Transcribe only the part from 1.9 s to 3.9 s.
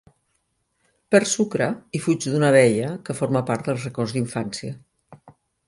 i fuig d'una abella que forma part del